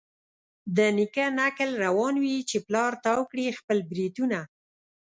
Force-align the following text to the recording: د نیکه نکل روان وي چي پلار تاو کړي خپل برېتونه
د 0.75 0.77
نیکه 0.97 1.25
نکل 1.39 1.69
روان 1.85 2.15
وي 2.23 2.37
چي 2.49 2.57
پلار 2.67 2.91
تاو 3.03 3.21
کړي 3.31 3.57
خپل 3.59 3.77
برېتونه 3.91 4.39